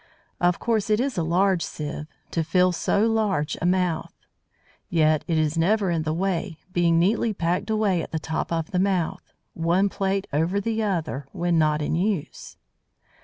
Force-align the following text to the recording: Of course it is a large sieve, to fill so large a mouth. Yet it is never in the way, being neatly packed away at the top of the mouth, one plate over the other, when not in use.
Of 0.39 0.57
course 0.57 0.89
it 0.89 0.99
is 0.99 1.15
a 1.15 1.21
large 1.21 1.61
sieve, 1.61 2.07
to 2.31 2.43
fill 2.43 2.71
so 2.71 3.05
large 3.05 3.55
a 3.61 3.67
mouth. 3.67 4.15
Yet 4.89 5.23
it 5.27 5.37
is 5.37 5.59
never 5.59 5.91
in 5.91 6.01
the 6.01 6.11
way, 6.11 6.57
being 6.73 6.97
neatly 6.97 7.35
packed 7.35 7.69
away 7.69 8.01
at 8.01 8.09
the 8.11 8.17
top 8.17 8.51
of 8.51 8.71
the 8.71 8.79
mouth, 8.79 9.31
one 9.53 9.89
plate 9.89 10.25
over 10.33 10.59
the 10.59 10.81
other, 10.81 11.27
when 11.33 11.59
not 11.59 11.83
in 11.83 11.93
use. 11.93 12.57